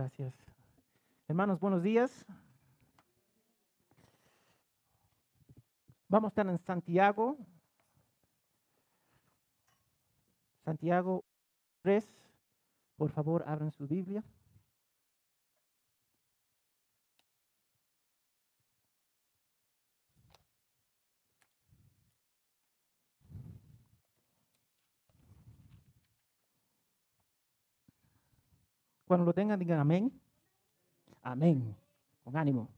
[0.00, 0.34] gracias.
[1.28, 2.24] Hermanos, buenos días.
[6.08, 7.36] Vamos a estar en Santiago.
[10.64, 11.22] Santiago
[11.82, 12.08] 3.
[12.96, 14.24] Por favor, abran su Biblia.
[29.10, 30.12] Cuando lo tengan, digan amén.
[31.20, 31.74] Amén.
[32.22, 32.68] Con ánimo.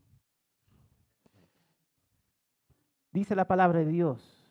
[3.13, 4.51] Dice la palabra de Dios.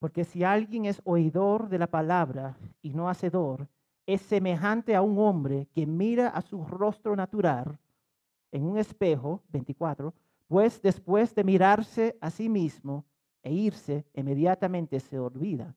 [0.00, 3.68] Porque si alguien es oidor de la palabra y no hacedor,
[4.06, 7.78] es semejante a un hombre que mira a su rostro natural
[8.50, 10.12] en un espejo, 24,
[10.48, 13.04] pues después de mirarse a sí mismo
[13.40, 15.76] e irse, inmediatamente se olvida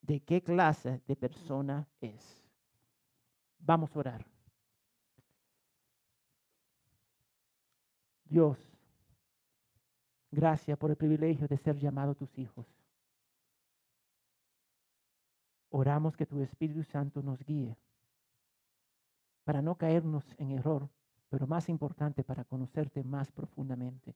[0.00, 2.45] de qué clase de persona es.
[3.66, 4.24] Vamos a orar.
[8.24, 8.56] Dios,
[10.30, 12.64] gracias por el privilegio de ser llamado tus hijos.
[15.70, 17.76] Oramos que tu Espíritu Santo nos guíe
[19.42, 20.88] para no caernos en error,
[21.28, 24.14] pero más importante, para conocerte más profundamente.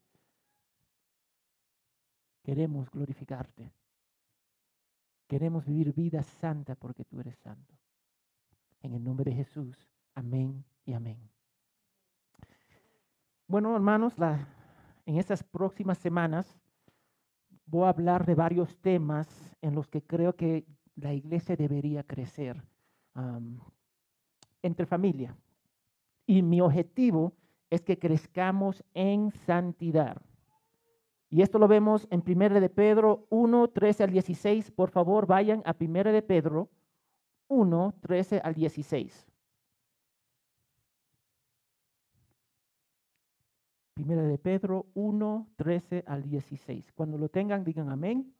[2.44, 3.72] Queremos glorificarte.
[5.26, 7.74] Queremos vivir vida santa porque tú eres santo.
[8.82, 9.76] En el nombre de Jesús.
[10.14, 11.18] Amén y amén.
[13.46, 14.14] Bueno, hermanos,
[15.06, 16.58] en estas próximas semanas
[17.66, 19.28] voy a hablar de varios temas
[19.60, 20.64] en los que creo que
[20.96, 22.62] la iglesia debería crecer
[24.62, 25.36] entre familia.
[26.26, 27.32] Y mi objetivo
[27.70, 30.20] es que crezcamos en santidad.
[31.28, 34.70] Y esto lo vemos en 1 de Pedro 1, 13 al 16.
[34.72, 36.68] Por favor, vayan a 1 de Pedro
[37.50, 39.26] 1, 13 al 16.
[43.94, 46.92] Primera de Pedro 1, 13 al 16.
[46.92, 48.32] Cuando lo tengan, digan amén.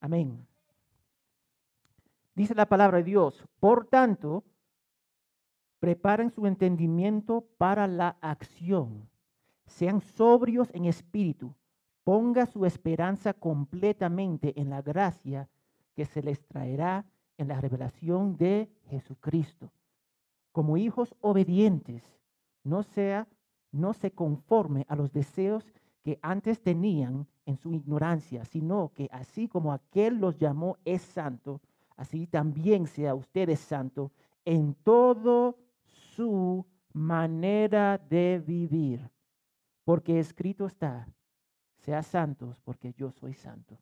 [0.00, 0.46] Amén.
[2.34, 4.44] Dice la palabra de Dios, por tanto,
[5.78, 9.08] preparen su entendimiento para la acción.
[9.66, 11.54] Sean sobrios en espíritu.
[12.02, 15.48] Ponga su esperanza completamente en la gracia
[15.94, 17.06] que se les traerá
[17.38, 19.70] en la revelación de Jesucristo.
[20.52, 22.02] Como hijos obedientes,
[22.62, 23.28] no sea
[23.76, 25.64] no se conforme a los deseos
[26.02, 31.60] que antes tenían en su ignorancia, sino que así como aquel los llamó es santo,
[31.96, 34.12] así también sea ustedes santo
[34.44, 39.10] en todo su manera de vivir.
[39.84, 41.08] Porque escrito está,
[41.78, 43.78] sea santos porque yo soy santo.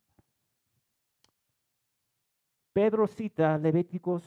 [2.74, 4.24] Pedro cita Levíticos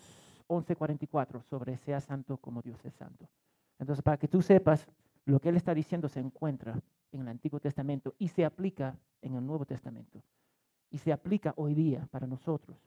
[0.48, 3.28] 11:44 sobre sea santo como Dios es santo.
[3.78, 4.88] Entonces, para que tú sepas,
[5.26, 6.80] lo que él está diciendo se encuentra
[7.12, 10.24] en el Antiguo Testamento y se aplica en el Nuevo Testamento.
[10.90, 12.78] Y se aplica hoy día para nosotros.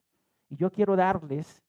[0.49, 1.62] Y yo quiero darles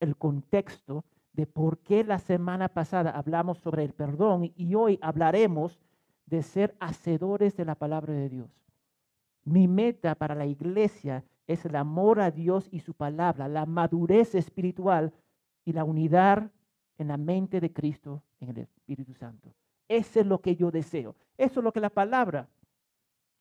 [0.00, 5.78] el contexto de por qué la semana pasada hablamos sobre el perdón y hoy hablaremos
[6.24, 8.50] de ser hacedores de la palabra de Dios.
[9.44, 14.34] Mi meta para la iglesia es el amor a Dios y su palabra, la madurez
[14.34, 15.12] espiritual
[15.64, 16.52] y la unidad
[16.98, 19.54] en la mente de Cristo en el Espíritu Santo.
[19.88, 21.16] Eso es lo que yo deseo.
[21.38, 22.48] Eso es lo que la palabra,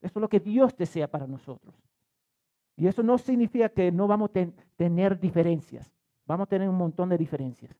[0.01, 1.75] eso es lo que Dios desea para nosotros.
[2.77, 4.47] Y eso no significa que no vamos a
[4.77, 5.91] tener diferencias.
[6.25, 7.75] Vamos a tener un montón de diferencias.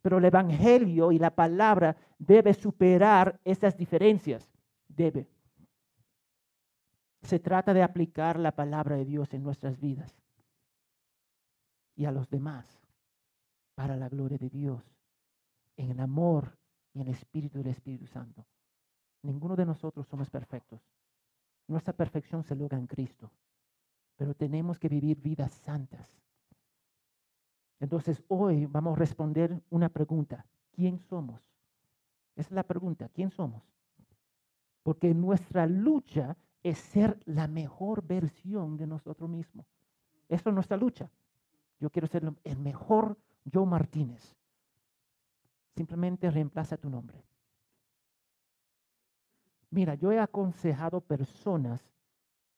[0.00, 4.48] Pero el Evangelio y la palabra debe superar esas diferencias.
[4.88, 5.26] Debe.
[7.26, 10.14] Se trata de aplicar la palabra de Dios en nuestras vidas
[11.96, 12.64] y a los demás
[13.74, 14.84] para la gloria de Dios,
[15.76, 16.56] en el amor
[16.94, 18.46] y en el espíritu del Espíritu Santo.
[19.22, 20.80] Ninguno de nosotros somos perfectos.
[21.66, 23.32] Nuestra perfección se logra en Cristo,
[24.14, 26.08] pero tenemos que vivir vidas santas.
[27.80, 30.46] Entonces hoy vamos a responder una pregunta.
[30.70, 31.42] ¿Quién somos?
[32.36, 33.08] Esa es la pregunta.
[33.08, 33.64] ¿Quién somos?
[34.84, 39.66] Porque nuestra lucha es ser la mejor versión de nosotros mismos.
[40.28, 41.10] Eso es nuestra lucha.
[41.78, 43.16] Yo quiero ser el mejor
[43.52, 44.34] Joe Martínez.
[45.74, 47.22] Simplemente reemplaza tu nombre.
[49.70, 51.82] Mira, yo he aconsejado personas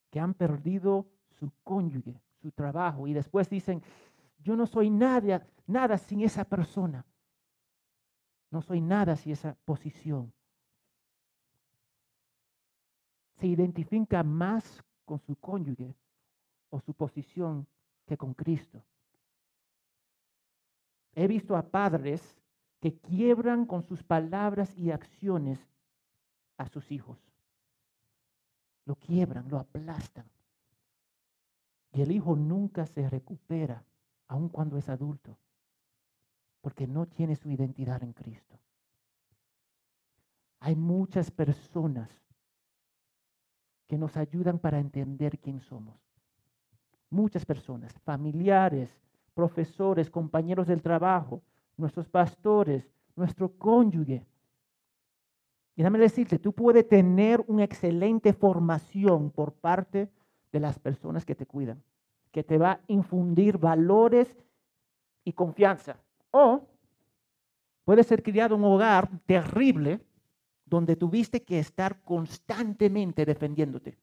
[0.09, 3.83] que han perdido su cónyuge, su trabajo, y después dicen,
[4.39, 7.05] yo no soy nada, nada sin esa persona.
[8.51, 10.33] No soy nada sin esa posición
[13.39, 15.95] se identifica más con su cónyuge
[16.69, 17.65] o su posición
[18.05, 18.83] que con Cristo.
[21.15, 22.21] He visto a padres
[22.79, 25.59] que quiebran con sus palabras y acciones
[26.57, 27.17] a sus hijos.
[28.85, 30.25] Lo quiebran, lo aplastan.
[31.91, 33.83] Y el hijo nunca se recupera,
[34.27, 35.37] aun cuando es adulto,
[36.61, 38.59] porque no tiene su identidad en Cristo.
[40.59, 42.09] Hay muchas personas
[43.89, 45.99] que nos ayudan para entender quién somos.
[47.09, 48.95] Muchas personas, familiares,
[49.33, 51.41] profesores, compañeros del trabajo,
[51.75, 54.23] nuestros pastores, nuestro cónyuge.
[55.75, 60.07] Y déjame decirte, tú puedes tener una excelente formación por parte
[60.51, 61.81] de las personas que te cuidan,
[62.31, 64.37] que te va a infundir valores
[65.23, 65.97] y confianza.
[66.29, 66.67] O
[67.85, 69.99] puede ser criado en un hogar terrible
[70.69, 73.97] donde tuviste que estar constantemente defendiéndote.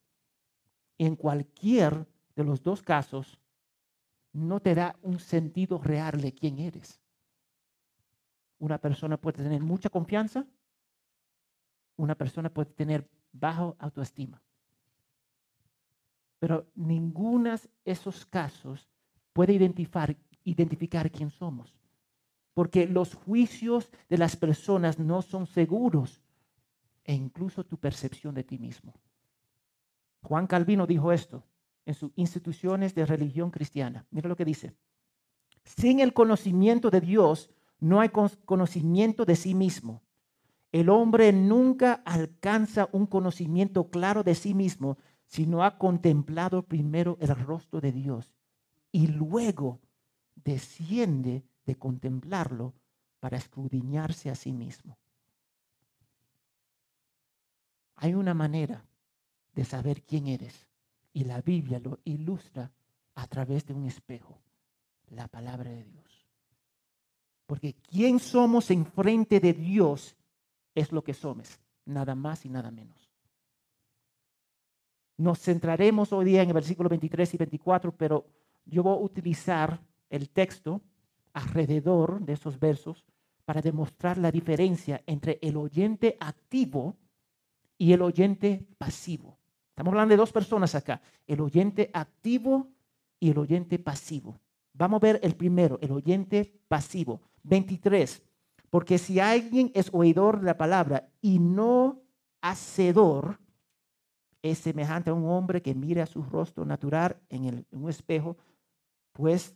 [0.98, 3.38] En cualquier de los dos casos,
[4.32, 7.00] no te da un sentido real de quién eres.
[8.58, 10.46] Una persona puede tener mucha confianza,
[11.96, 14.42] una persona puede tener bajo autoestima.
[16.38, 18.90] Pero ninguno de esos casos
[19.32, 21.74] puede identificar, identificar quién somos.
[22.52, 26.22] Porque los juicios de las personas no son seguros
[27.06, 28.94] e incluso tu percepción de ti mismo.
[30.22, 31.44] Juan Calvino dijo esto
[31.84, 34.04] en sus instituciones de religión cristiana.
[34.10, 34.74] Mira lo que dice.
[35.64, 40.02] Sin el conocimiento de Dios no hay conocimiento de sí mismo.
[40.72, 47.16] El hombre nunca alcanza un conocimiento claro de sí mismo si no ha contemplado primero
[47.20, 48.34] el rostro de Dios
[48.90, 49.80] y luego
[50.34, 52.74] desciende de contemplarlo
[53.20, 54.98] para escudriñarse a sí mismo.
[57.96, 58.84] Hay una manera
[59.54, 60.66] de saber quién eres
[61.12, 62.70] y la Biblia lo ilustra
[63.14, 64.38] a través de un espejo,
[65.08, 66.26] la palabra de Dios.
[67.46, 70.16] Porque quién somos en frente de Dios
[70.74, 73.10] es lo que somos, nada más y nada menos.
[75.16, 78.26] Nos centraremos hoy día en el versículo 23 y 24, pero
[78.66, 80.82] yo voy a utilizar el texto
[81.32, 83.04] alrededor de esos versos
[83.46, 86.96] para demostrar la diferencia entre el oyente activo
[87.78, 89.38] y el oyente pasivo.
[89.70, 92.70] Estamos hablando de dos personas acá, el oyente activo
[93.20, 94.40] y el oyente pasivo.
[94.72, 97.20] Vamos a ver el primero, el oyente pasivo.
[97.42, 98.22] 23.
[98.70, 102.02] Porque si alguien es oidor de la palabra y no
[102.40, 103.38] hacedor,
[104.42, 108.36] es semejante a un hombre que mira su rostro natural en, el, en un espejo,
[109.12, 109.54] pues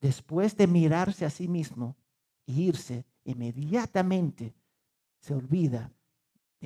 [0.00, 1.96] después de mirarse a sí mismo
[2.46, 4.54] e irse, inmediatamente
[5.20, 5.92] se olvida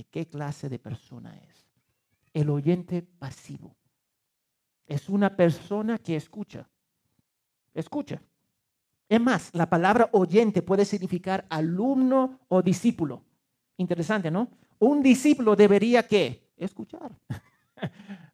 [0.05, 1.67] qué clase de persona es.
[2.33, 3.77] El oyente pasivo
[4.87, 6.69] es una persona que escucha.
[7.75, 8.21] Escucha.
[9.09, 13.25] Es más, la palabra oyente puede significar alumno o discípulo.
[13.77, 14.49] Interesante, ¿no?
[14.79, 16.53] Un discípulo debería qué?
[16.57, 17.17] Escuchar.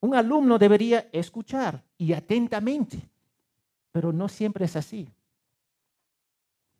[0.00, 3.08] Un alumno debería escuchar y atentamente,
[3.90, 5.08] pero no siempre es así.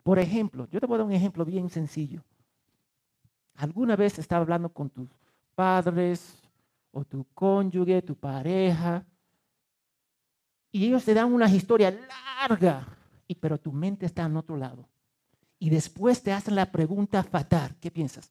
[0.03, 2.23] Por ejemplo, yo te voy a dar un ejemplo bien sencillo.
[3.55, 5.09] ¿Alguna vez estaba hablando con tus
[5.55, 6.41] padres
[6.91, 9.05] o tu cónyuge, tu pareja,
[10.75, 12.85] y ellos te dan una historia larga
[13.27, 14.89] y, pero tu mente está en otro lado.
[15.57, 17.73] Y después te hacen la pregunta fatal.
[17.79, 18.29] ¿Qué piensas?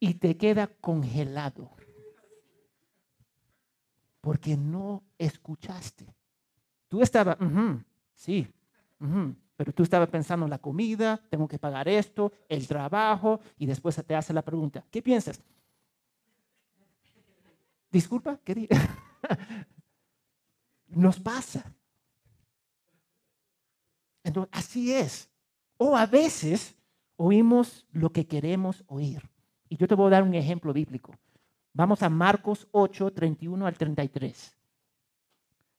[0.00, 1.70] Y te queda congelado.
[4.20, 6.12] Porque no escuchaste.
[6.88, 7.36] Tú estabas,
[8.12, 8.52] sí,
[9.60, 14.02] pero tú estabas pensando en la comida, tengo que pagar esto, el trabajo, y después
[14.06, 15.38] te hace la pregunta, ¿qué piensas?
[17.92, 18.66] Disculpa, ¿qué
[20.88, 21.74] nos pasa.
[24.24, 25.28] Entonces, así es.
[25.76, 26.74] O a veces
[27.16, 29.28] oímos lo que queremos oír.
[29.68, 31.12] Y yo te voy a dar un ejemplo bíblico.
[31.74, 34.56] Vamos a Marcos 8, 31 al 33.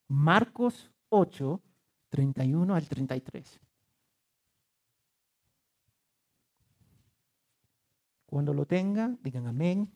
[0.07, 1.59] Marcos 8,
[2.09, 3.59] 31 al 33.
[8.31, 9.91] Cuando lo tengan, digan amén.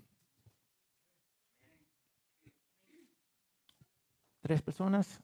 [4.42, 5.22] Tres personas.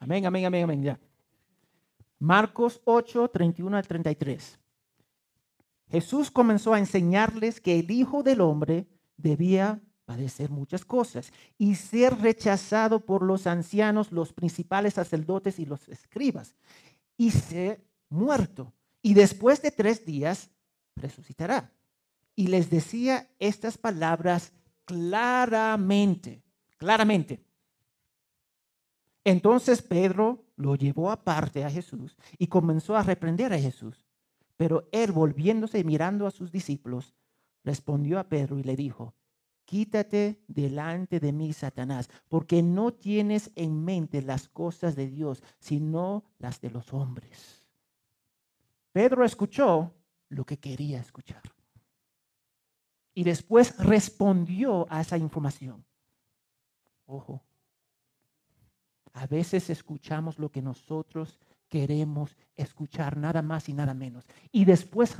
[0.00, 0.82] Amén, amén, amén, amén.
[0.82, 1.00] Ya.
[2.18, 4.58] Marcos 8, 31 al 33.
[5.88, 12.18] Jesús comenzó a enseñarles que el Hijo del Hombre debía padecer muchas cosas y ser
[12.18, 16.56] rechazado por los ancianos, los principales sacerdotes y los escribas,
[17.16, 18.72] y ser muerto.
[19.00, 20.50] Y después de tres días
[20.96, 21.75] resucitará.
[22.36, 24.52] Y les decía estas palabras
[24.84, 26.42] claramente,
[26.76, 27.42] claramente.
[29.24, 34.06] Entonces Pedro lo llevó aparte a Jesús y comenzó a reprender a Jesús.
[34.56, 37.14] Pero él, volviéndose y mirando a sus discípulos,
[37.64, 39.14] respondió a Pedro y le dijo,
[39.64, 46.24] quítate delante de mí, Satanás, porque no tienes en mente las cosas de Dios, sino
[46.38, 47.66] las de los hombres.
[48.92, 49.92] Pedro escuchó
[50.28, 51.42] lo que quería escuchar.
[53.16, 55.82] Y después respondió a esa información.
[57.06, 57.42] Ojo,
[59.14, 64.26] a veces escuchamos lo que nosotros queremos escuchar, nada más y nada menos.
[64.52, 65.16] Y después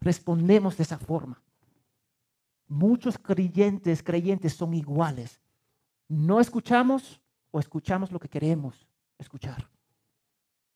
[0.00, 1.42] respondemos de esa forma.
[2.68, 5.40] Muchos creyentes, creyentes son iguales.
[6.08, 9.66] No escuchamos o escuchamos lo que queremos escuchar.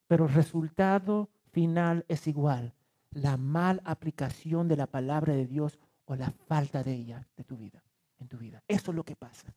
[0.07, 2.73] Pero el resultado final es igual.
[3.11, 7.57] La mal aplicación de la palabra de Dios o la falta de ella de tu
[7.57, 7.83] vida,
[8.19, 8.63] en tu vida.
[8.69, 9.55] Eso es lo que pasa.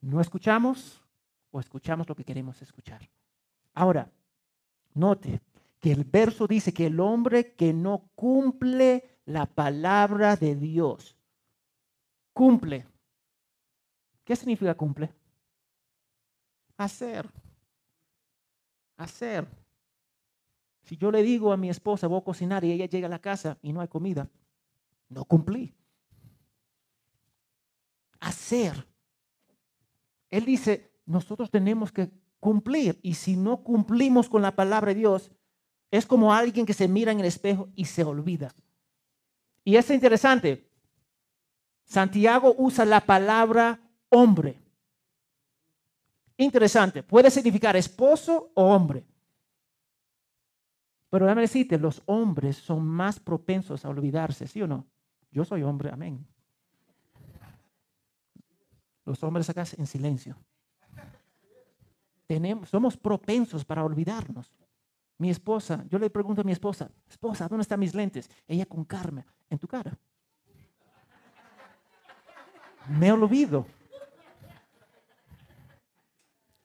[0.00, 1.02] No escuchamos
[1.50, 3.08] o escuchamos lo que queremos escuchar.
[3.74, 4.10] Ahora,
[4.92, 5.40] note
[5.80, 11.16] que el verso dice que el hombre que no cumple la palabra de Dios.
[12.32, 12.86] Cumple.
[14.24, 15.12] ¿Qué significa cumple?
[16.76, 17.30] Hacer.
[18.96, 19.46] Hacer.
[20.82, 23.18] Si yo le digo a mi esposa, voy a cocinar y ella llega a la
[23.18, 24.28] casa y no hay comida,
[25.08, 25.74] no cumplí.
[28.20, 28.86] Hacer.
[30.30, 35.30] Él dice, nosotros tenemos que cumplir y si no cumplimos con la palabra de Dios,
[35.90, 38.54] es como alguien que se mira en el espejo y se olvida.
[39.64, 40.68] Y es interesante.
[41.84, 44.60] Santiago usa la palabra hombre.
[46.36, 47.02] Interesante.
[47.02, 49.04] Puede significar esposo o hombre.
[51.10, 54.86] Pero déjame decirte, los hombres son más propensos a olvidarse, ¿sí o no?
[55.34, 56.24] Yo soy hombre, amén.
[59.04, 60.36] Los hombres acá en silencio.
[62.28, 64.54] Tenemos, somos propensos para olvidarnos.
[65.18, 68.30] Mi esposa, yo le pregunto a mi esposa, esposa, ¿dónde están mis lentes?
[68.46, 69.98] Ella con karma, en tu cara.
[72.88, 73.66] Me olvido.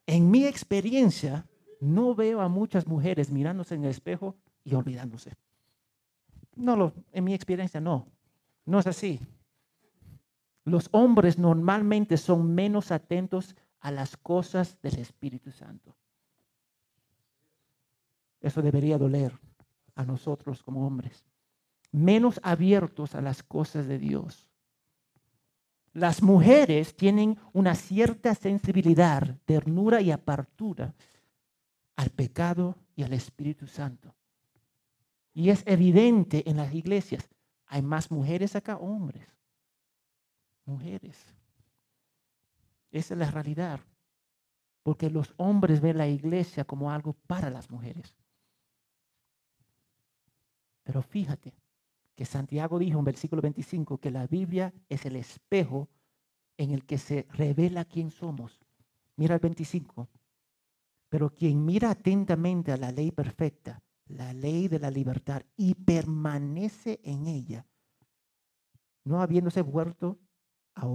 [0.05, 1.43] En mi experiencia,
[1.79, 5.33] no veo a muchas mujeres mirándose en el espejo y olvidándose.
[6.55, 8.05] No, lo, en mi experiencia no.
[8.69, 9.19] No es así.
[10.63, 15.95] Los hombres normalmente son menos atentos a las cosas del Espíritu Santo.
[18.39, 19.33] Eso debería doler
[19.95, 21.25] a nosotros como hombres.
[21.91, 24.47] Menos abiertos a las cosas de Dios.
[25.93, 30.93] Las mujeres tienen una cierta sensibilidad, ternura y apertura
[31.95, 34.13] al pecado y al Espíritu Santo.
[35.33, 37.27] Y es evidente en las iglesias.
[37.69, 39.27] Hay más mujeres acá, hombres.
[40.65, 41.23] Mujeres.
[42.91, 43.79] Esa es la realidad.
[44.81, 48.15] Porque los hombres ven la iglesia como algo para las mujeres.
[50.83, 51.53] Pero fíjate
[52.15, 55.88] que Santiago dijo en versículo 25 que la Biblia es el espejo
[56.57, 58.59] en el que se revela quién somos.
[59.15, 60.09] Mira el 25.
[61.07, 63.79] Pero quien mira atentamente a la ley perfecta,
[64.10, 67.66] la ley de la libertad, y permanece en ella,
[69.06, 70.20] no habiéndose vuelto
[70.75, 70.86] a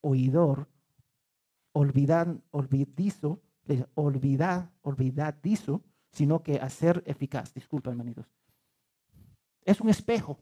[0.00, 0.68] oidor,
[1.72, 3.40] olvidar, olvidizo,
[3.94, 7.54] olvidar, olvidadizo, sino que a ser eficaz.
[7.54, 8.26] Disculpa, hermanitos
[9.64, 10.38] es un espejo.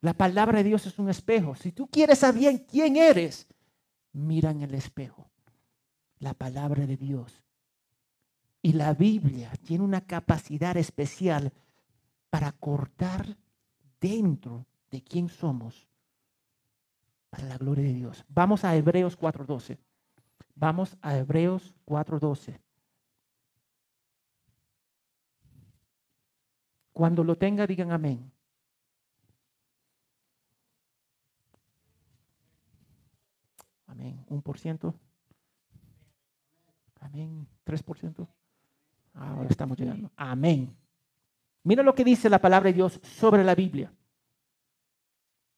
[0.00, 1.54] La palabra de Dios es un espejo.
[1.54, 3.46] Si tú quieres saber quién eres,
[4.12, 5.30] mira en el espejo.
[6.18, 7.44] La palabra de Dios.
[8.66, 11.52] Y la Biblia tiene una capacidad especial
[12.30, 13.36] para cortar
[14.00, 15.86] dentro de quién somos
[17.30, 18.24] para la gloria de Dios.
[18.26, 19.78] Vamos a Hebreos 4.12.
[20.56, 22.58] Vamos a Hebreos 4.12.
[26.92, 28.32] Cuando lo tenga, digan amén.
[33.86, 34.24] Amén.
[34.26, 34.92] ¿Un por ciento?
[36.98, 37.46] Amén.
[37.62, 38.28] ¿Tres por ciento?
[39.16, 40.10] Ahora estamos llegando.
[40.16, 40.76] Amén.
[41.64, 43.92] Mira lo que dice la palabra de Dios sobre la Biblia.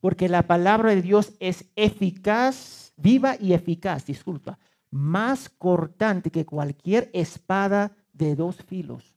[0.01, 4.59] Porque la palabra de Dios es eficaz, viva y eficaz, disculpa,
[4.91, 9.15] más cortante que cualquier espada de dos filos.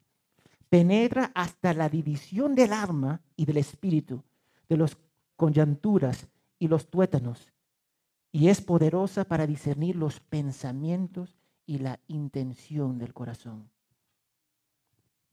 [0.70, 4.24] Penetra hasta la división del alma y del espíritu,
[4.68, 4.98] de los
[5.36, 6.28] coyunturas
[6.60, 7.52] y los tuétanos
[8.32, 13.70] y es poderosa para discernir los pensamientos y la intención del corazón.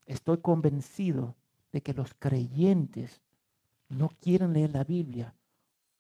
[0.08, 1.36] Estoy convencido
[1.70, 3.20] de que los creyentes
[3.90, 5.34] no quieren leer la Biblia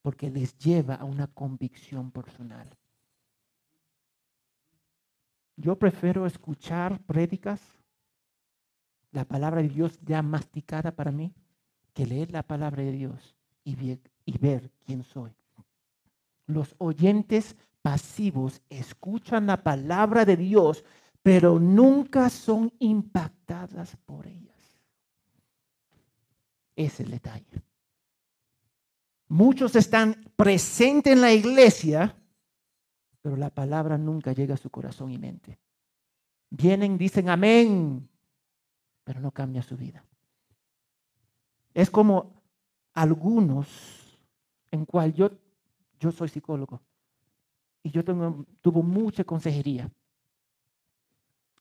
[0.00, 2.74] porque les lleva a una convicción personal.
[5.56, 7.60] Yo prefiero escuchar prédicas
[9.12, 11.34] la palabra de Dios ya masticada para mí
[11.92, 13.76] que leer la palabra de Dios y
[14.24, 15.34] y ver quién soy.
[16.46, 20.82] Los oyentes pasivos escuchan la palabra de Dios,
[21.28, 24.56] pero nunca son impactadas por ellas.
[26.74, 27.62] Es el detalle.
[29.28, 32.16] Muchos están presentes en la iglesia,
[33.20, 35.58] pero la palabra nunca llega a su corazón y mente.
[36.48, 38.08] Vienen, dicen amén,
[39.04, 40.02] pero no cambia su vida.
[41.74, 42.40] Es como
[42.94, 44.18] algunos
[44.70, 45.30] en cual yo,
[46.00, 46.80] yo soy psicólogo
[47.82, 49.90] y yo tengo, tuvo mucha consejería.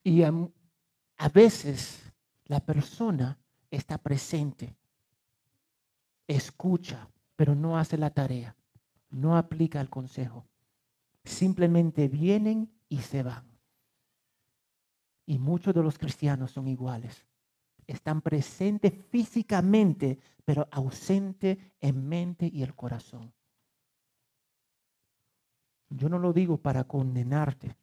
[0.07, 0.31] Y a,
[1.33, 2.13] veces
[2.45, 3.37] la persona
[3.69, 4.73] está presente,
[6.25, 8.55] escucha, pero no hace la tarea,
[9.09, 10.45] no aplica el consejo.
[11.25, 13.43] Simplemente vienen y se van.
[15.25, 17.25] Y muchos de los cristianos son iguales.
[17.85, 23.33] Están presentes físicamente, pero ausentes en mente y el corazón.
[25.89, 27.75] Yo no lo digo para condenarte.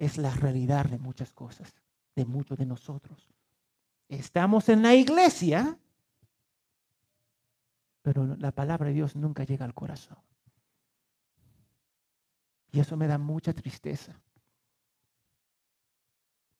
[0.00, 1.74] Es la realidad de muchas cosas,
[2.16, 3.28] de muchos de nosotros.
[4.08, 5.78] Estamos en la iglesia,
[8.00, 10.16] pero la palabra de Dios nunca llega al corazón.
[12.72, 14.18] Y eso me da mucha tristeza.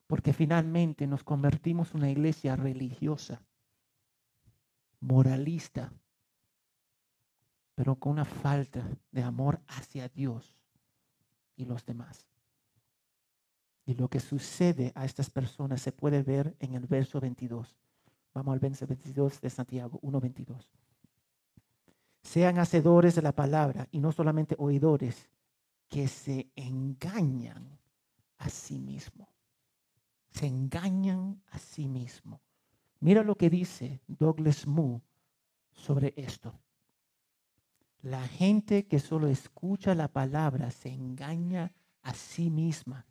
[0.06, 3.40] Porque finalmente nos convertimos en una iglesia religiosa,
[5.00, 5.90] moralista,
[7.74, 10.58] pero con una falta de amor hacia Dios
[11.56, 12.26] y los demás.
[13.90, 17.74] Y lo que sucede a estas personas se puede ver en el verso 22.
[18.32, 20.64] Vamos al verso 22 de Santiago 1.22.
[22.22, 25.28] Sean hacedores de la palabra y no solamente oidores
[25.88, 27.80] que se engañan
[28.38, 29.26] a sí mismos.
[30.30, 32.40] Se engañan a sí mismos.
[33.00, 35.02] Mira lo que dice Douglas Moo
[35.72, 36.54] sobre esto.
[38.02, 43.04] La gente que solo escucha la palabra se engaña a sí misma.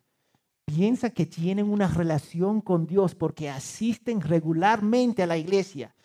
[0.75, 5.95] Piensa que tienen una relación con Dios porque asisten regularmente a la iglesia,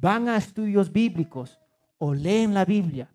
[0.00, 1.58] van a estudios bíblicos
[1.98, 3.10] o leen la Biblia.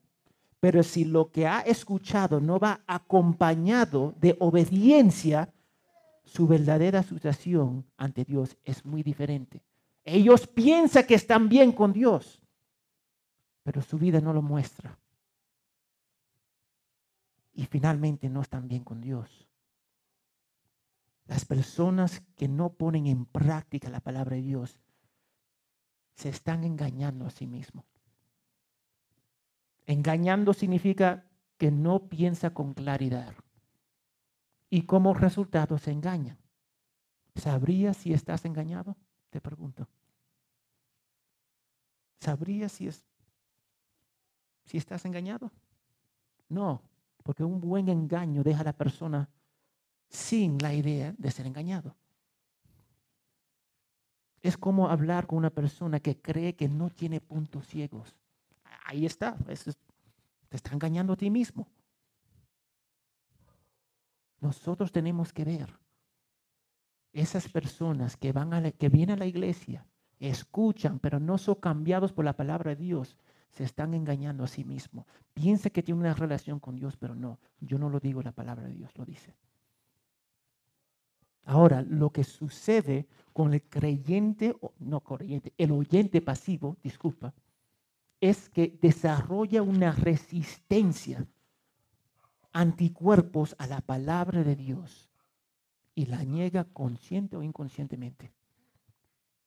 [0.59, 5.51] Pero si lo que ha escuchado no va acompañado de obediencia,
[6.23, 9.63] su verdadera situación ante Dios es muy diferente.
[10.03, 12.39] Ellos piensan que están bien con Dios,
[13.63, 14.99] pero su vida no lo muestra
[17.55, 19.50] y finalmente no están bien con Dios.
[21.25, 24.79] Las personas que no ponen en práctica la palabra de Dios
[26.15, 27.86] se están engañando a sí mismos.
[29.86, 31.25] Engañando significa
[31.57, 33.34] que no piensa con claridad.
[34.69, 36.38] Y como resultado se engaña.
[37.36, 38.95] ¿Sabrías si estás engañado?
[39.29, 39.88] Te pregunto.
[42.19, 43.03] ¿Sabrías si, es,
[44.65, 45.51] si estás engañado?
[46.49, 46.84] No,
[47.23, 49.29] porque un buen engaño deja a la persona
[50.12, 51.95] sin la idea de ser engañado.
[54.41, 58.15] Es como hablar con una persona que cree que no tiene puntos ciegos.
[58.86, 61.67] Ahí está, te está engañando a ti mismo.
[64.41, 65.80] Nosotros tenemos que ver
[67.13, 69.86] esas personas que, van a que vienen a la iglesia,
[70.19, 73.17] escuchan, pero no son cambiados por la palabra de Dios,
[73.52, 75.06] se están engañando a sí mismos.
[75.34, 78.63] Piensa que tiene una relación con Dios, pero no, yo no lo digo, la palabra
[78.63, 79.36] de Dios lo dice.
[81.45, 87.34] Ahora, lo que sucede con el creyente, no creyente, el oyente pasivo, disculpa,
[88.19, 91.25] es que desarrolla una resistencia,
[92.54, 95.10] anticuerpos a la palabra de Dios
[95.95, 98.32] y la niega consciente o inconscientemente.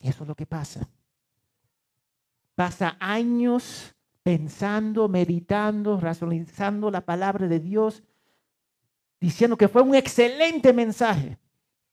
[0.01, 0.89] Eso es lo que pasa.
[2.55, 8.03] Pasa años pensando, meditando, racionalizando la palabra de Dios,
[9.21, 11.39] diciendo que fue un excelente mensaje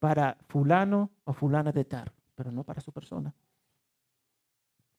[0.02, 3.32] para fulano o fulana de tal, pero no para su persona,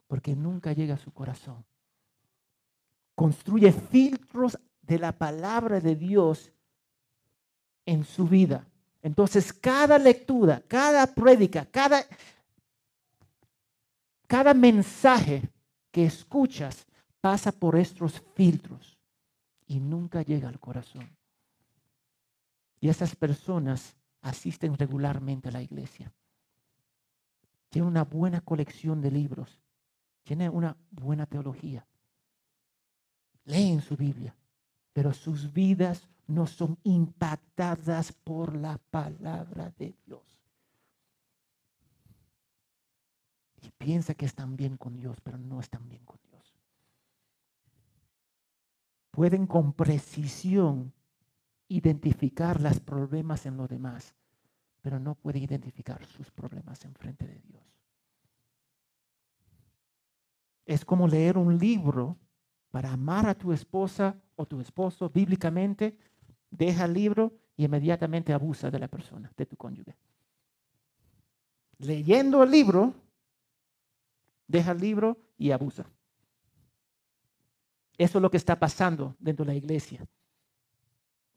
[0.06, 1.64] porque nunca llega a su corazón.
[3.16, 6.52] Construye filtros de la palabra de Dios
[7.84, 8.64] en su vida.
[9.02, 12.06] Entonces, cada lectura, cada prédica, cada,
[14.28, 15.50] cada mensaje
[15.90, 16.86] que escuchas
[17.20, 18.96] pasa por estos filtros
[19.66, 21.10] y nunca llega al corazón.
[22.78, 26.12] Y esas personas asisten regularmente a la iglesia.
[27.68, 29.60] Tienen una buena colección de libros.
[30.24, 31.86] Tienen una buena teología.
[33.44, 34.34] Leen su Biblia,
[34.92, 40.32] pero sus vidas no son impactadas por la palabra de Dios.
[43.62, 46.42] y piensa que están bien con Dios, pero no están bien con Dios.
[49.12, 50.92] Pueden con precisión
[51.76, 54.14] identificar los problemas en los demás,
[54.82, 57.62] pero no pueden identificar sus problemas en frente de Dios.
[60.66, 62.18] Es como leer un libro
[62.70, 65.96] para amar a tu esposa o tu esposo bíblicamente,
[66.50, 69.96] deja el libro y inmediatamente abusa de la persona, de tu cónyuge.
[71.78, 72.94] Leyendo el libro,
[74.46, 75.86] deja el libro y abusa.
[77.96, 80.06] Eso es lo que está pasando dentro de la iglesia.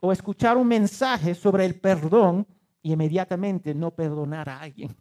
[0.05, 2.45] O escuchar un mensaje sobre el perdón
[2.83, 4.95] y inmediatamente no perdonar a alguien.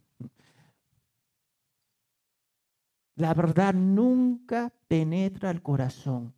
[3.17, 6.33] La verdad nunca penetra el corazón,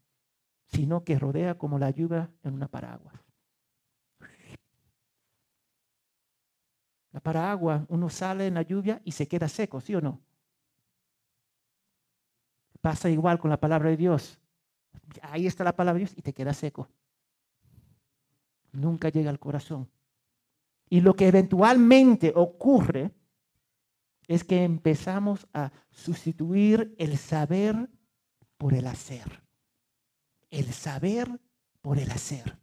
[0.67, 3.15] sino que rodea como la lluvia en una paraguas.
[7.13, 10.21] La paraguas, uno sale en la lluvia y se queda seco, ¿sí o no?
[12.81, 14.41] Pasa igual con la palabra de Dios.
[15.23, 16.89] Ahí está la palabra de Dios y te queda seco.
[18.77, 19.89] Nunca llega al corazón.
[20.89, 23.11] Y lo que eventualmente ocurre
[24.29, 27.89] es que empezamos a sustituir el saber
[28.59, 29.43] por el hacer.
[30.51, 31.41] El saber
[31.81, 32.59] por el hacer.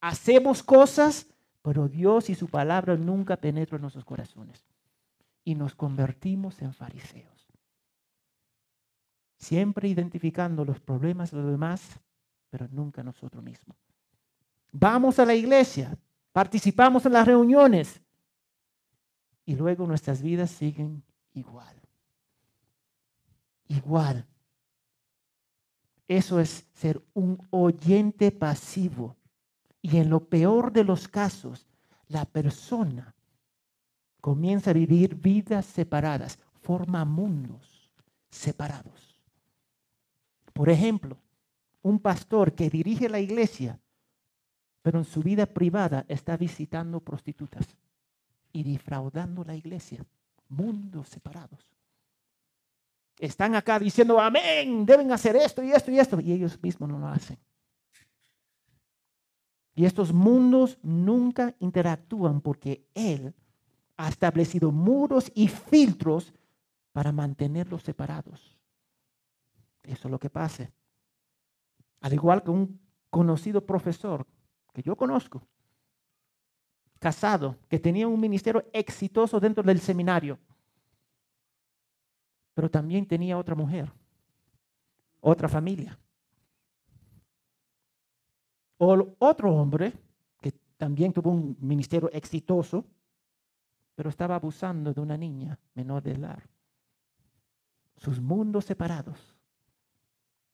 [0.00, 1.28] Hacemos cosas,
[1.62, 4.66] pero Dios y su palabra nunca penetran en nuestros corazones.
[5.44, 7.48] Y nos convertimos en fariseos.
[9.38, 12.00] Siempre identificando los problemas de los demás,
[12.50, 13.91] pero nunca nosotros mismos.
[14.72, 15.96] Vamos a la iglesia,
[16.32, 18.00] participamos en las reuniones,
[19.44, 21.02] y luego nuestras vidas siguen
[21.34, 21.76] igual.
[23.68, 24.26] Igual.
[26.08, 29.16] Eso es ser un oyente pasivo.
[29.80, 31.66] Y en lo peor de los casos,
[32.06, 33.14] la persona
[34.20, 37.92] comienza a vivir vidas separadas, forma mundos
[38.30, 39.16] separados.
[40.52, 41.18] Por ejemplo,
[41.82, 43.80] un pastor que dirige la iglesia,
[44.82, 47.66] pero en su vida privada está visitando prostitutas
[48.52, 50.04] y defraudando la iglesia.
[50.48, 51.66] Mundos separados.
[53.18, 56.98] Están acá diciendo, amén, deben hacer esto y esto y esto, y ellos mismos no
[56.98, 57.38] lo hacen.
[59.74, 63.34] Y estos mundos nunca interactúan porque Él
[63.96, 66.34] ha establecido muros y filtros
[66.92, 68.58] para mantenerlos separados.
[69.82, 70.70] Eso es lo que pasa.
[72.00, 74.26] Al igual que un conocido profesor
[74.72, 75.42] que yo conozco,
[76.98, 80.38] casado, que tenía un ministerio exitoso dentro del seminario,
[82.54, 83.92] pero también tenía otra mujer,
[85.20, 85.98] otra familia.
[88.78, 89.92] O otro hombre
[90.40, 92.84] que también tuvo un ministerio exitoso,
[93.94, 96.42] pero estaba abusando de una niña menor de edad.
[97.96, 99.36] Sus mundos separados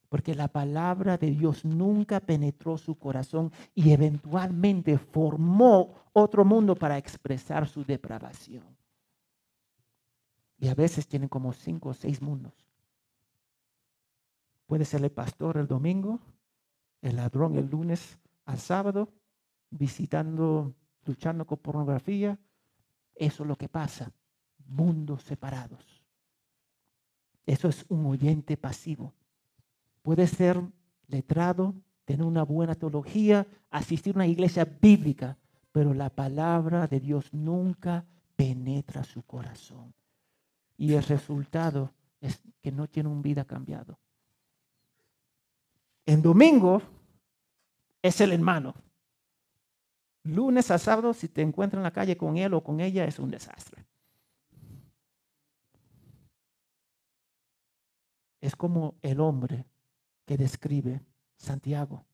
[0.08, 6.96] porque la palabra de Dios nunca penetró su corazón y eventualmente formó otro mundo para
[6.96, 8.64] expresar su depravación.
[10.58, 12.54] Y a veces tienen como cinco o seis mundos.
[14.66, 16.20] Puede ser el pastor el domingo,
[17.00, 19.12] el ladrón el lunes al sábado,
[19.70, 22.38] visitando, luchando con pornografía.
[23.14, 24.12] Eso es lo que pasa.
[24.66, 26.02] Mundos separados.
[27.46, 29.14] Eso es un oyente pasivo.
[30.08, 30.58] Puede ser
[31.08, 31.74] letrado,
[32.06, 35.36] tener una buena teología, asistir a una iglesia bíblica,
[35.70, 39.92] pero la palabra de Dios nunca penetra su corazón.
[40.78, 41.92] Y el resultado
[42.22, 43.98] es que no tiene un vida cambiado.
[46.06, 46.80] En domingo
[48.00, 48.74] es el hermano.
[50.22, 53.18] Lunes a sábado, si te encuentras en la calle con él o con ella, es
[53.18, 53.84] un desastre.
[58.40, 59.66] Es como el hombre
[60.28, 61.00] que describe
[61.38, 62.04] Santiago.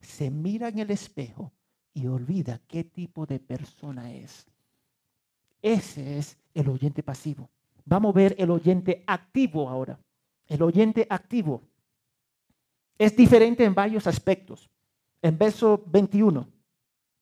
[0.00, 1.52] Se mira en el espejo
[1.94, 4.44] y olvida qué tipo de persona es.
[5.62, 7.48] Ese es el oyente pasivo.
[7.84, 10.00] Vamos a ver el oyente activo ahora.
[10.48, 11.62] El oyente activo
[12.98, 14.68] es diferente en varios aspectos.
[15.22, 16.48] En verso 21,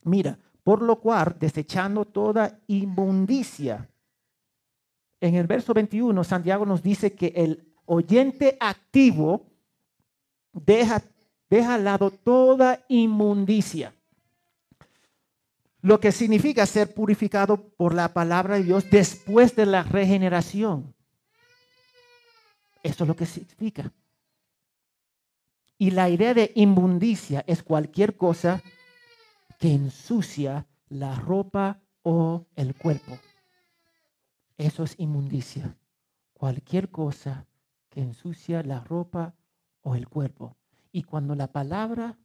[0.04, 3.86] mira, por lo cual desechando toda inmundicia.
[5.20, 9.57] En el verso 21, Santiago nos dice que el oyente activo
[10.64, 11.02] deja,
[11.50, 13.94] deja al lado toda inmundicia.
[15.80, 20.94] Lo que significa ser purificado por la palabra de Dios después de la regeneración.
[22.82, 23.92] Eso es lo que significa.
[25.78, 28.62] Y la idea de inmundicia es cualquier cosa
[29.58, 33.18] que ensucia la ropa o el cuerpo.
[34.56, 35.76] Eso es inmundicia.
[36.32, 37.46] cualquier cosa
[37.90, 39.34] que ensucia la ropa
[39.88, 40.56] o el cuerpo.
[40.92, 42.18] Y cuando la palabra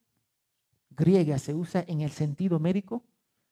[0.89, 3.03] griega se usa en el sentido médico,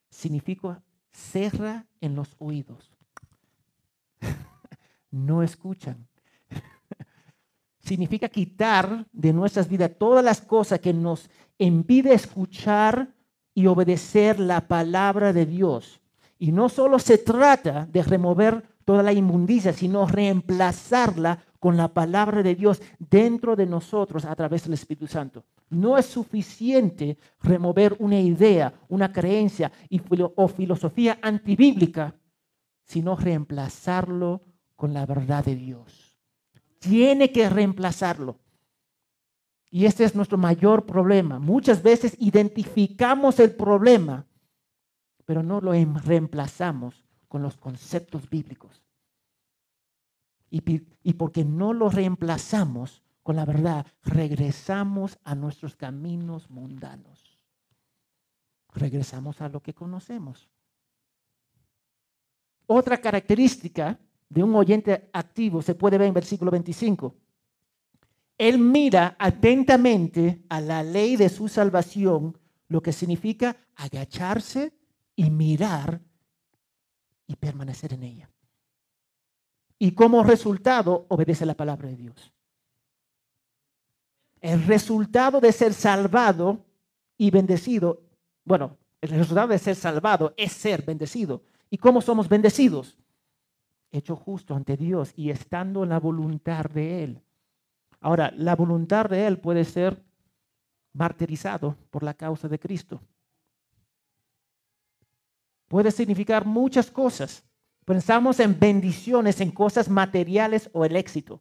[0.09, 2.91] significa cerra en los oídos.
[5.11, 6.07] no escuchan.
[7.79, 13.13] significa quitar de nuestras vidas todas las cosas que nos impide escuchar
[13.53, 16.01] y obedecer la palabra de Dios.
[16.37, 22.41] Y no solo se trata de remover toda la inmundicia, sino reemplazarla con la palabra
[22.41, 25.43] de Dios dentro de nosotros a través del Espíritu Santo.
[25.69, 29.71] No es suficiente remover una idea, una creencia
[30.35, 32.15] o filosofía antibíblica,
[32.83, 34.41] sino reemplazarlo
[34.75, 36.17] con la verdad de Dios.
[36.79, 38.39] Tiene que reemplazarlo.
[39.69, 41.39] Y este es nuestro mayor problema.
[41.39, 44.25] Muchas veces identificamos el problema,
[45.25, 48.83] pero no lo em, reemplazamos con los conceptos bíblicos.
[50.49, 50.61] Y,
[51.01, 57.39] y porque no lo reemplazamos con la verdad, regresamos a nuestros caminos mundanos.
[58.73, 60.49] Regresamos a lo que conocemos.
[62.65, 67.15] Otra característica de un oyente activo se puede ver en versículo 25.
[68.37, 74.73] Él mira atentamente a la ley de su salvación, lo que significa agacharse
[75.15, 76.01] y mirar
[77.31, 78.29] y permanecer en ella.
[79.79, 82.33] Y como resultado obedece la palabra de Dios.
[84.41, 86.65] El resultado de ser salvado
[87.17, 88.01] y bendecido,
[88.43, 91.43] bueno, el resultado de ser salvado es ser bendecido.
[91.69, 92.97] ¿Y cómo somos bendecidos?
[93.91, 97.21] Hecho justo ante Dios y estando en la voluntad de Él.
[98.01, 100.03] Ahora, la voluntad de Él puede ser
[100.91, 102.99] martirizado por la causa de Cristo.
[105.71, 107.45] Puede significar muchas cosas.
[107.85, 111.39] Pensamos en bendiciones, en cosas materiales o el éxito.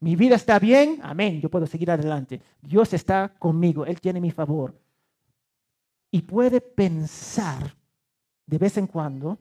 [0.00, 2.40] Mi vida está bien, amén, yo puedo seguir adelante.
[2.62, 4.80] Dios está conmigo, Él tiene mi favor.
[6.10, 7.76] Y puede pensar
[8.46, 9.38] de vez en cuando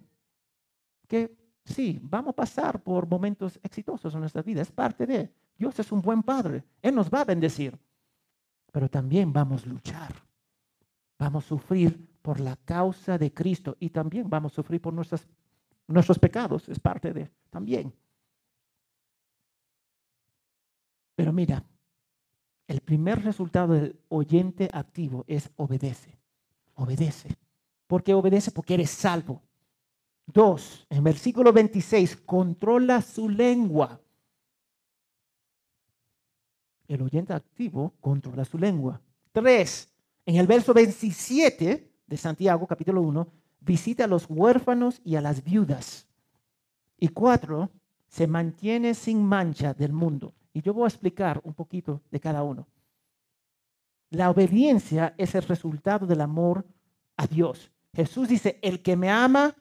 [1.08, 5.80] que sí, vamos a pasar por momentos exitosos en nuestra vida, es parte de, Dios
[5.80, 7.80] es un buen Padre, Él nos va a bendecir,
[8.70, 10.14] pero también vamos a luchar,
[11.18, 16.20] vamos a sufrir por la causa de Cristo y también vamos a sufrir por nuestros
[16.20, 17.94] pecados, es parte de también.
[21.16, 21.64] Pero mira,
[22.68, 26.18] el primer resultado del oyente activo es obedece,
[26.74, 27.38] obedece.
[27.86, 28.50] ¿Por qué obedece?
[28.50, 29.44] Porque eres salvo.
[30.26, 34.02] Dos, en versículo 26, controla su lengua.
[36.88, 39.00] El oyente activo controla su lengua.
[39.32, 39.94] Tres,
[40.26, 43.28] en el verso 27 de Santiago, capítulo 1,
[43.60, 46.08] visita a los huérfanos y a las viudas.
[46.98, 47.72] Y cuatro,
[48.08, 50.34] se mantiene sin mancha del mundo.
[50.54, 52.68] Y yo voy a explicar un poquito de cada uno.
[54.10, 56.66] La obediencia es el resultado del amor
[57.18, 57.72] a Dios.
[57.94, 59.56] Jesús dice, el que me ama,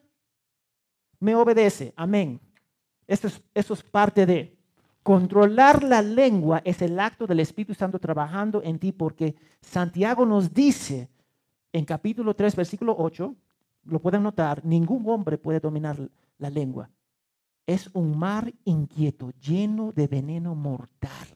[1.19, 1.93] me obedece.
[1.97, 2.41] Amén.
[3.07, 4.55] Eso es, eso es parte de.
[5.03, 10.55] Controlar la lengua es el acto del Espíritu Santo trabajando en ti porque Santiago nos
[10.55, 11.11] dice
[11.75, 13.37] en capítulo 3, versículo 8,
[13.85, 15.99] lo pueden notar, ningún hombre puede dominar
[16.39, 16.89] la lengua
[17.67, 21.29] es un mar inquieto, lleno de veneno mortal.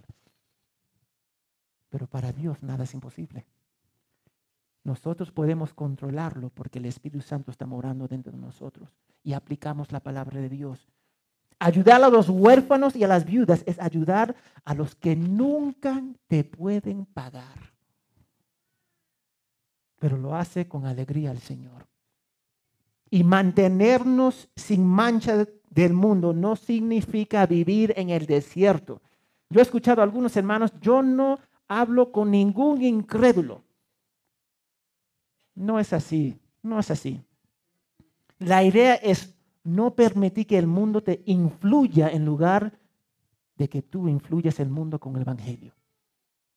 [1.88, 3.46] Pero para Dios nada es imposible.
[4.85, 8.90] Nosotros podemos controlarlo porque el Espíritu Santo está morando dentro de nosotros
[9.22, 10.88] y aplicamos la palabra de Dios.
[11.59, 16.44] Ayudar a los huérfanos y a las viudas es ayudar a los que nunca te
[16.44, 17.72] pueden pagar.
[19.98, 21.87] Pero lo hace con alegría el Señor.
[23.11, 29.00] Y mantenernos sin mancha del mundo no significa vivir en el desierto.
[29.50, 33.62] Yo he escuchado a algunos hermanos, yo no hablo con ningún incrédulo.
[35.54, 37.22] No es así, no es así.
[38.38, 39.34] La idea es
[39.64, 42.78] no permitir que el mundo te influya en lugar
[43.56, 45.74] de que tú influyas el mundo con el Evangelio.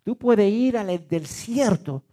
[0.04, 2.04] Tú puedes ir al desierto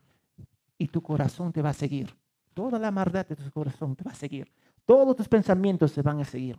[0.78, 2.16] y tu corazón te va a seguir.
[2.54, 4.50] Toda la maldad de tu corazón te va a seguir.
[4.86, 6.58] Todos tus pensamientos se van a seguir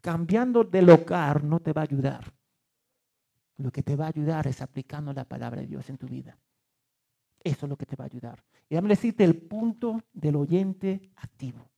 [0.00, 2.32] cambiando de local no te va a ayudar.
[3.58, 6.38] Lo que te va a ayudar es aplicando la palabra de Dios en tu vida.
[7.42, 8.42] Eso es lo que te va a ayudar.
[8.68, 11.68] Y déjame decirte el punto del oyente activo.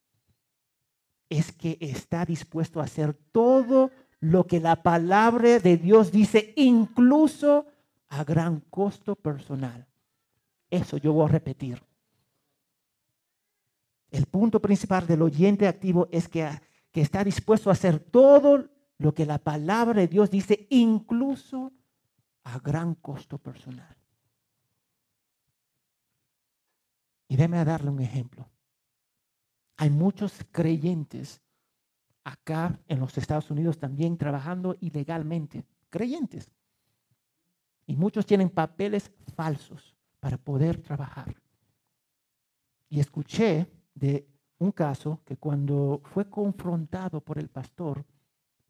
[1.28, 7.66] Es que está dispuesto a hacer todo lo que la palabra de Dios dice, incluso
[8.08, 9.86] a gran costo personal.
[10.72, 11.80] Eso yo voy a repetir.
[14.10, 16.48] El punto principal del oyente activo es que
[16.92, 21.72] que está dispuesto a hacer todo lo que la palabra de Dios dice, incluso
[22.44, 23.96] a gran costo personal.
[27.28, 28.48] Y déme darle un ejemplo.
[29.78, 31.40] Hay muchos creyentes
[32.24, 36.50] acá en los Estados Unidos también trabajando ilegalmente, creyentes.
[37.86, 39.91] Y muchos tienen papeles falsos
[40.22, 41.34] para poder trabajar.
[42.88, 48.06] Y escuché de un caso que cuando fue confrontado por el pastor,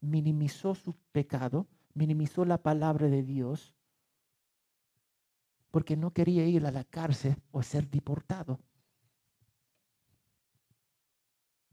[0.00, 3.74] minimizó su pecado, minimizó la palabra de Dios,
[5.70, 8.58] porque no quería ir a la cárcel o ser deportado.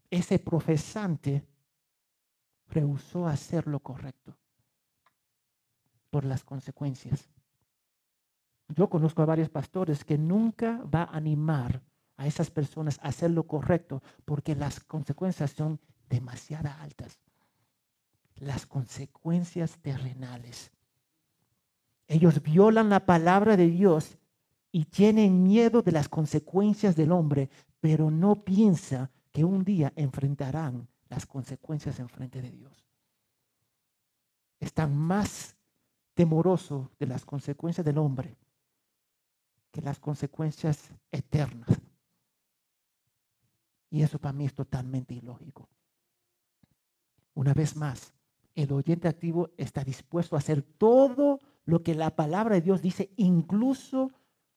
[0.10, 1.48] Ese profesante
[2.68, 4.38] rehusó hacer lo correcto
[6.10, 7.30] por las consecuencias.
[8.76, 11.82] Yo conozco a varios pastores que nunca va a animar
[12.18, 17.20] a esas personas a hacer lo correcto porque las consecuencias son demasiado altas.
[18.36, 20.72] Las consecuencias terrenales.
[22.08, 24.18] Ellos violan la palabra de Dios
[24.72, 30.88] y tienen miedo de las consecuencias del hombre, pero no piensa que un día enfrentarán
[31.10, 32.86] las consecuencias en frente de Dios.
[34.60, 35.56] Están más
[36.14, 38.38] temorosos de las consecuencias del hombre
[39.72, 41.70] que las consecuencias eternas.
[43.90, 45.68] Y eso para mí es totalmente ilógico.
[47.34, 48.14] Una vez más,
[48.56, 53.12] el oyente activo está dispuesto a hacer todo lo que la palabra de Dios dice,
[53.16, 54.12] incluso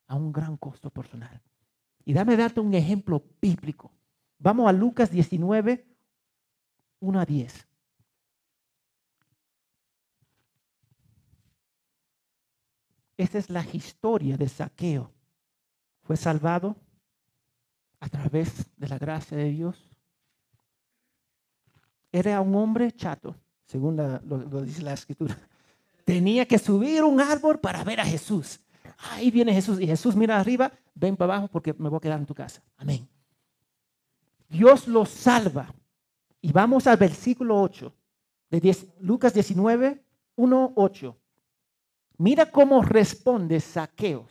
[0.07, 1.41] a un gran costo personal.
[2.05, 3.93] Y dame darte un ejemplo bíblico.
[4.39, 5.87] Vamos a Lucas 19,
[7.01, 7.69] 1 a 10.
[13.17, 15.11] Esta es la historia de Saqueo.
[16.03, 16.77] Fue salvado
[18.01, 19.91] a través de la gracia de Dios.
[22.11, 25.37] Era un hombre chato, según lo, dice la escritura.
[26.05, 28.61] Tenía que subir un árbol para ver a Jesús.
[29.11, 32.19] Ahí viene Jesús y Jesús mira arriba, ven para abajo porque me voy a quedar
[32.19, 32.63] en tu casa.
[32.77, 33.09] Amén.
[34.49, 35.73] Dios lo salva
[36.41, 37.95] y vamos al versículo 8
[38.51, 40.05] de Lucas 19,
[40.37, 41.22] 1, 8.
[42.23, 44.29] Mira cómo responde Saqueo.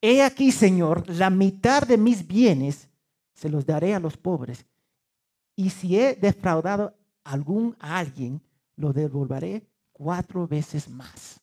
[0.00, 2.88] He aquí, Señor, la mitad de mis bienes
[3.34, 4.64] se los daré a los pobres.
[5.54, 8.40] Y si he defraudado algún a alguien,
[8.76, 11.38] lo devolveré cuatro veces más.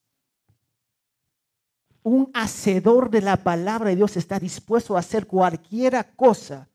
[2.02, 6.68] Un hacedor de la palabra de Dios está dispuesto a hacer cualquiera cosa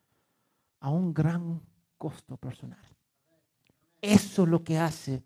[0.78, 1.60] a un gran
[1.96, 2.86] costo personal.
[4.00, 5.24] Eso es lo que hace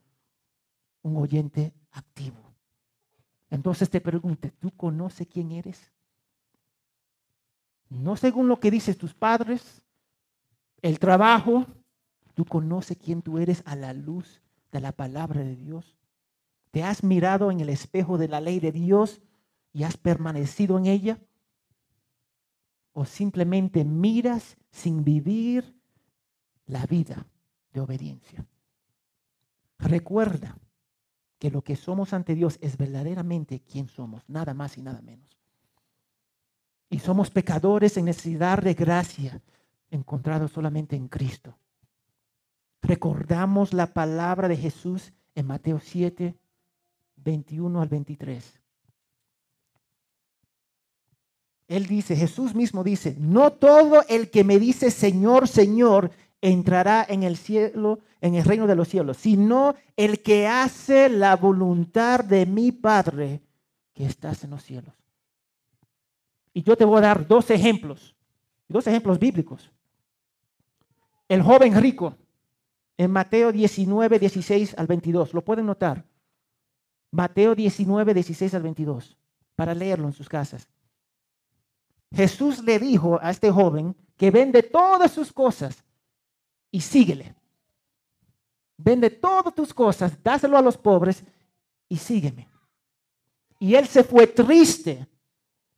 [1.02, 2.51] un oyente activo.
[3.52, 5.92] Entonces te pregunto, ¿tú conoces quién eres?
[7.88, 9.82] No según lo que dicen tus padres,
[10.80, 11.66] el trabajo,
[12.34, 14.40] tú conoces quién tú eres a la luz
[14.72, 15.98] de la palabra de Dios.
[16.70, 19.20] ¿Te has mirado en el espejo de la ley de Dios
[19.72, 21.20] y has permanecido en ella?
[22.92, 25.76] ¿O simplemente miras sin vivir
[26.66, 27.26] la vida
[27.72, 28.44] de obediencia.
[29.78, 30.56] Recuerda
[31.42, 35.26] que lo que somos ante Dios es verdaderamente quien somos, nada más y nada menos.
[36.88, 39.42] Y somos pecadores en necesidad de gracia,
[39.90, 41.58] encontrados solamente en Cristo.
[42.80, 46.36] Recordamos la palabra de Jesús en Mateo 7,
[47.16, 48.60] 21 al 23.
[51.66, 57.22] Él dice, Jesús mismo dice, no todo el que me dice Señor, Señor, entrará en
[57.22, 62.44] el cielo, en el reino de los cielos, sino el que hace la voluntad de
[62.44, 63.40] mi Padre
[63.94, 64.94] que estás en los cielos.
[66.52, 68.14] Y yo te voy a dar dos ejemplos,
[68.68, 69.70] dos ejemplos bíblicos.
[71.28, 72.16] El joven rico,
[72.98, 76.04] en Mateo 19, 16 al 22, lo pueden notar.
[77.12, 79.16] Mateo 19, 16 al 22,
[79.54, 80.68] para leerlo en sus casas.
[82.12, 85.84] Jesús le dijo a este joven que vende todas sus cosas
[86.72, 87.36] y síguele.
[88.76, 91.22] Vende todas tus cosas, dáselo a los pobres
[91.88, 92.48] y sígueme.
[93.60, 95.06] Y él se fue triste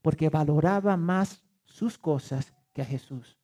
[0.01, 3.37] porque valoraba más sus cosas que a Jesús.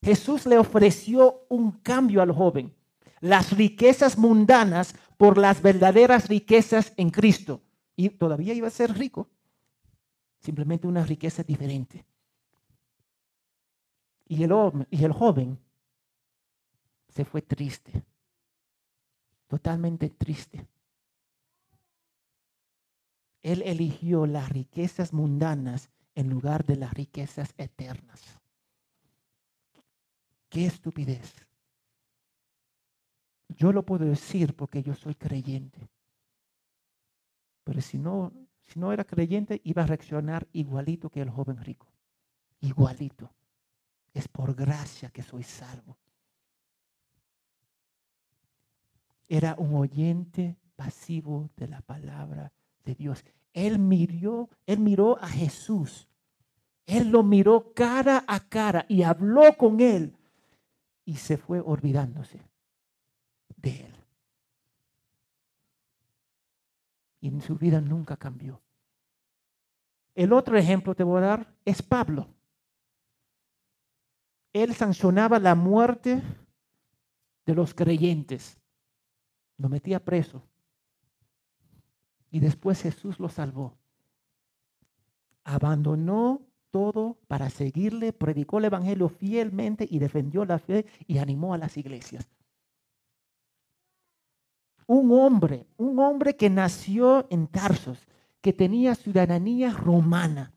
[0.00, 2.74] Jesús le ofreció un cambio al joven,
[3.20, 7.60] las riquezas mundanas por las verdaderas riquezas en Cristo.
[7.96, 9.28] Y todavía iba a ser rico,
[10.38, 12.06] simplemente una riqueza diferente.
[14.28, 14.52] Y el,
[14.90, 15.58] y el joven
[17.08, 18.04] se fue triste,
[19.46, 20.66] totalmente triste.
[23.42, 28.38] Él eligió las riquezas mundanas en lugar de las riquezas eternas.
[30.48, 31.46] Qué estupidez.
[33.48, 35.88] Yo lo puedo decir porque yo soy creyente.
[37.64, 38.32] Pero si no,
[38.66, 41.86] si no era creyente, iba a reaccionar igualito que el joven rico.
[42.60, 43.32] Igualito.
[44.12, 45.96] Es por gracia que soy salvo.
[49.28, 52.52] Era un oyente pasivo de la palabra
[52.84, 53.24] de Dios.
[53.52, 56.08] Él miró, él miró a Jesús.
[56.86, 60.16] Él lo miró cara a cara y habló con él
[61.04, 62.40] y se fue olvidándose
[63.56, 63.94] de él.
[67.20, 68.62] Y en su vida nunca cambió.
[70.14, 72.28] El otro ejemplo te voy a dar es Pablo.
[74.52, 76.22] Él sancionaba la muerte
[77.44, 78.58] de los creyentes.
[79.58, 80.42] Lo metía preso.
[82.30, 83.76] Y después Jesús lo salvó.
[85.44, 91.58] Abandonó todo para seguirle, predicó el Evangelio fielmente y defendió la fe y animó a
[91.58, 92.26] las iglesias.
[94.86, 98.06] Un hombre, un hombre que nació en Tarsos,
[98.40, 100.52] que tenía ciudadanía romana,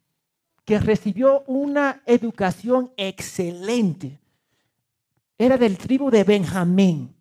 [0.64, 4.20] que recibió una educación excelente.
[5.38, 7.16] Era del tribu de Benjamín.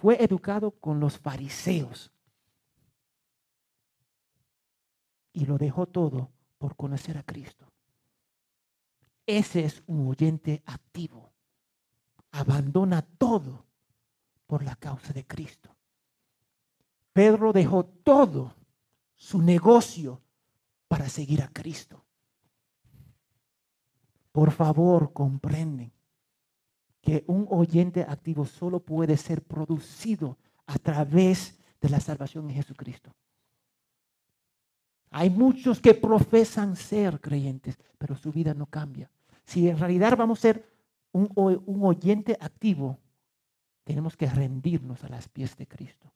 [0.00, 2.12] Fue educado con los fariseos.
[5.32, 7.66] Y lo dejó todo por conocer a Cristo.
[9.26, 11.32] Ese es un oyente activo.
[12.30, 13.66] Abandona todo
[14.46, 15.74] por la causa de Cristo.
[17.12, 18.54] Pedro dejó todo
[19.16, 20.22] su negocio
[20.86, 22.04] para seguir a Cristo.
[24.30, 25.92] Por favor, comprenden
[27.08, 30.36] que un oyente activo solo puede ser producido
[30.66, 33.14] a través de la salvación en Jesucristo.
[35.08, 39.10] Hay muchos que profesan ser creyentes, pero su vida no cambia.
[39.46, 40.68] Si en realidad vamos a ser
[41.12, 41.32] un,
[41.82, 42.98] oyente activo,
[43.84, 46.12] tenemos que rendirnos a las pies de Cristo.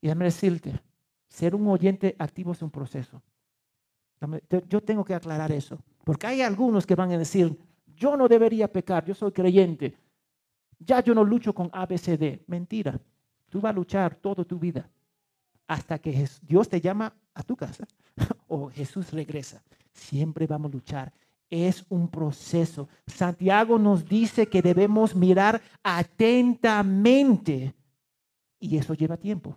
[0.00, 0.80] Y déjame decirte,
[1.28, 3.22] ser un oyente activo es un proceso.
[4.70, 7.67] Yo tengo que aclarar eso, porque hay algunos que van a decir,
[7.98, 9.96] yo no debería pecar, yo soy creyente,
[10.78, 12.40] ya yo no lucho con ABCD.
[12.46, 12.98] Mentira,
[13.48, 14.88] tú vas a luchar toda tu vida
[15.66, 17.86] hasta que Dios te llama a tu casa
[18.48, 19.62] o Jesús regresa.
[19.92, 21.12] Siempre vamos a luchar
[21.50, 22.88] es un proceso.
[23.06, 27.74] Santiago nos dice que debemos mirar atentamente
[28.60, 29.56] y eso lleva tiempo.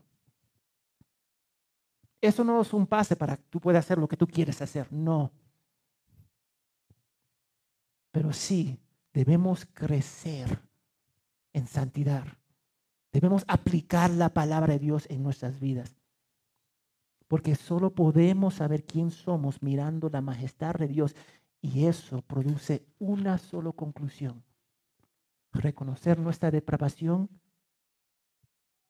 [2.20, 4.92] Eso no es un pase para que tú puedas hacer lo que tú quieres hacer,
[4.92, 5.32] no.
[8.12, 8.80] Pero sí,
[9.14, 10.62] debemos crecer
[11.54, 12.26] en santidad.
[13.12, 15.96] Debemos aplicar la palabra de Dios en nuestras vidas.
[17.28, 21.16] Porque solo podemos saber quién somos mirando la majestad de Dios
[21.62, 24.44] y eso produce una sola conclusión.
[25.54, 27.30] Reconocer nuestra depravación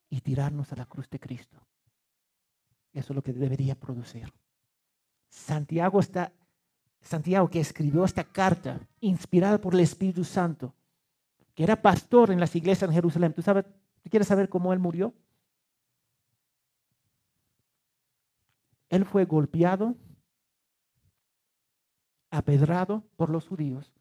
[0.09, 1.59] y tirarnos a la cruz de Cristo.
[2.93, 4.32] Eso es lo que debería producir.
[5.30, 6.34] Santiago está
[7.02, 10.74] Santiago que escribió esta carta inspirada por el Espíritu Santo,
[11.56, 13.34] que era pastor en las iglesias en Jerusalén.
[13.34, 13.66] ¿Tú sabes,
[14.04, 15.14] tú quieres saber cómo él murió?
[18.89, 19.95] Él fue golpeado
[22.30, 23.93] apedrado por los judíos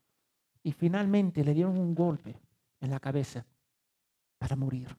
[0.62, 2.40] y finalmente le dieron un golpe
[2.80, 3.46] en la cabeza
[4.38, 4.96] para morir.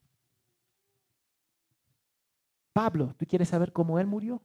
[2.74, 4.41] Pablo, ¿tú quieres saber cómo él murió?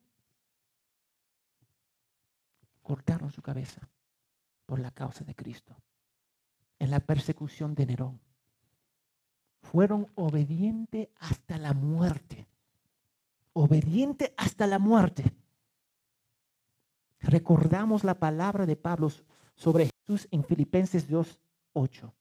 [2.86, 3.88] Cortaron su cabeza
[4.64, 5.74] por la causa de Cristo
[6.78, 8.20] en la persecución de Nerón.
[9.62, 12.46] Fueron obedientes hasta la muerte.
[13.54, 15.34] Obediente hasta la muerte
[17.26, 19.10] recordamos la palabra de Pablo
[19.54, 22.12] sobre Jesús en Filipenses 2.8.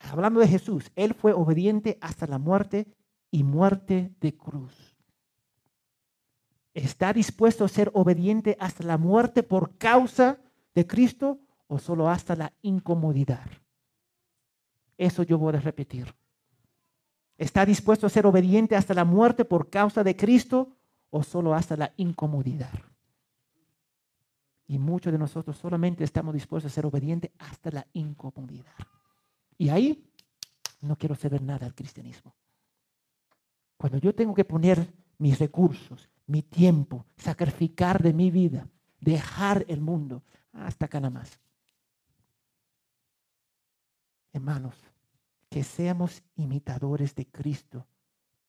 [0.00, 2.86] Hablando de Jesús, Él fue obediente hasta la muerte
[3.30, 4.87] y muerte de cruz.
[6.78, 10.38] ¿Está dispuesto a ser obediente hasta la muerte por causa
[10.76, 13.50] de Cristo o solo hasta la incomodidad?
[14.96, 16.14] Eso yo voy a repetir.
[17.36, 20.76] ¿Está dispuesto a ser obediente hasta la muerte por causa de Cristo
[21.10, 22.72] o solo hasta la incomodidad?
[24.68, 28.76] Y muchos de nosotros solamente estamos dispuestos a ser obedientes hasta la incomodidad.
[29.56, 30.08] Y ahí
[30.80, 32.36] no quiero saber nada del cristianismo.
[33.76, 38.68] Cuando yo tengo que poner mis recursos, mi tiempo, sacrificar de mi vida,
[39.00, 41.40] dejar el mundo, hasta acá nada más.
[44.32, 44.76] Hermanos,
[45.48, 47.86] que seamos imitadores de Cristo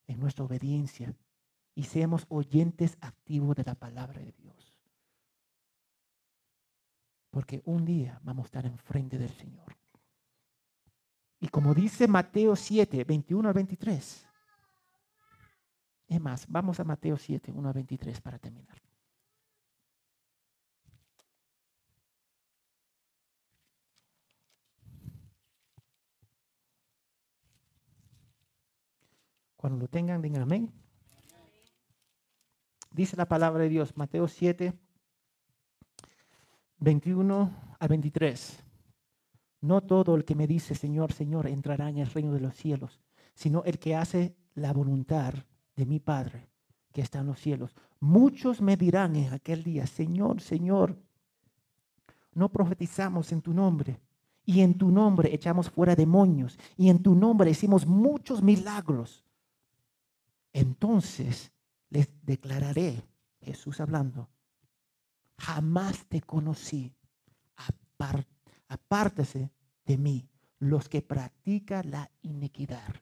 [0.06, 1.14] en nuestra obediencia
[1.74, 4.78] y seamos oyentes activos de la palabra de Dios.
[7.30, 9.76] Porque un día vamos a estar enfrente del Señor.
[11.40, 14.29] Y como dice Mateo 7, 21 al 23.
[16.10, 18.82] Es más, vamos a Mateo 7, 1 al 23 para terminar.
[29.56, 30.72] Cuando lo tengan, digan amén.
[32.90, 34.74] Dice la palabra de Dios, Mateo 7,
[36.78, 38.64] 21 a 23.
[39.60, 43.00] No todo el que me dice Señor, Señor entrará en el reino de los cielos,
[43.34, 45.34] sino el que hace la voluntad
[45.80, 46.46] de mi Padre
[46.92, 47.74] que está en los cielos.
[48.00, 50.96] Muchos me dirán en aquel día, Señor, Señor,
[52.34, 53.98] no profetizamos en tu nombre,
[54.44, 59.24] y en tu nombre echamos fuera demonios, y en tu nombre hicimos muchos milagros.
[60.52, 61.50] Entonces
[61.88, 63.02] les declararé,
[63.40, 64.28] Jesús hablando,
[65.38, 66.92] jamás te conocí,
[68.68, 69.50] apártese
[69.86, 70.28] de mí
[70.58, 72.94] los que practican la iniquidad.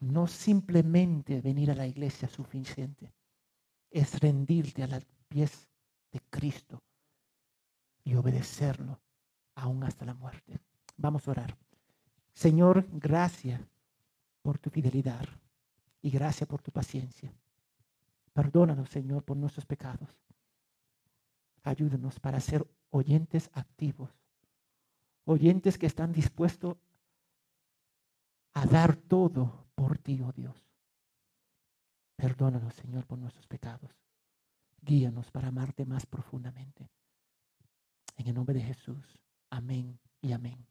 [0.00, 3.12] No simplemente venir a la iglesia suficiente,
[3.90, 5.68] es rendirte a los pies
[6.12, 6.82] de Cristo
[8.04, 9.00] y obedecerlo
[9.54, 10.58] aún hasta la muerte.
[10.96, 11.56] Vamos a orar.
[12.34, 13.60] Señor, gracias
[14.42, 15.26] por tu fidelidad
[16.02, 17.32] y gracias por tu paciencia.
[18.32, 20.08] Perdónanos, Señor, por nuestros pecados.
[21.62, 24.10] Ayúdanos para ser oyentes activos,
[25.24, 26.76] oyentes que están dispuestos
[28.52, 30.56] a dar todo por ti, oh Dios.
[32.16, 33.92] Perdónanos, Señor, por nuestros pecados.
[34.80, 36.90] Guíanos para amarte más profundamente.
[38.16, 39.20] En el nombre de Jesús.
[39.50, 40.66] Amén y amén.